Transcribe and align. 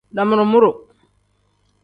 Damuru-muru. 0.15 0.71